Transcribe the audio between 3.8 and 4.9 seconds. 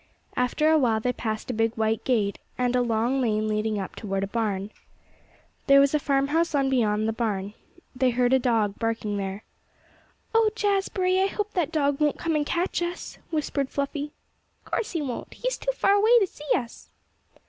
toward a barn.